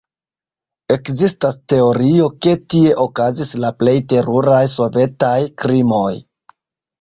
Ekzistas 0.93 1.59
teorio, 1.73 2.29
ke 2.45 2.53
tie 2.75 2.95
okazis 3.03 3.53
la 3.65 3.71
plej 3.83 3.95
teruraj 4.15 4.63
sovetaj 4.79 5.37
krimoj. 5.65 6.11